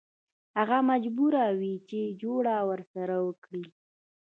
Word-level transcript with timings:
هغه 0.57 0.77
مجبور 0.89 1.33
وي 1.59 1.73
چې 1.89 1.99
جوړه 2.21 2.55
ورسره 2.69 3.15
وکړي. 3.27 3.65